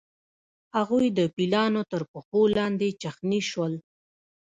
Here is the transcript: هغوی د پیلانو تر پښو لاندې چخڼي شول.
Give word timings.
هغوی 0.75 1.05
د 1.17 1.19
پیلانو 1.35 1.81
تر 1.91 2.01
پښو 2.11 2.41
لاندې 2.57 2.87
چخڼي 3.01 3.41
شول. 3.49 3.73